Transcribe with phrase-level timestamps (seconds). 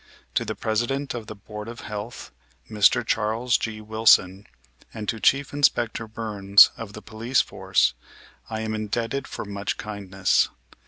[0.33, 2.31] To the President of the Boai'd of Ileaith,
[2.71, 3.05] Mr.
[3.05, 3.81] Charles G.
[3.81, 4.47] Wilson,
[4.91, 7.93] and to Chief Inspector Byrnes of the Police Force
[8.49, 10.49] I am indebted for much kind ness.